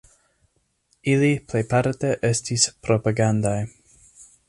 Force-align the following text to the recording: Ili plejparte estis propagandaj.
Ili 1.11 1.29
plejparte 1.51 2.11
estis 2.33 2.67
propagandaj. 2.89 3.57